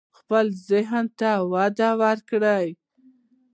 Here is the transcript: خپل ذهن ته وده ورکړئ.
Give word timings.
خپل 0.17 0.45
ذهن 0.69 1.05
ته 1.19 1.31
وده 1.51 1.89
ورکړئ. 2.01 2.67